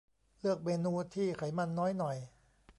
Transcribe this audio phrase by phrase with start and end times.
[0.39, 2.17] เลือกเมนูที่ไขมันน้อยหน่อย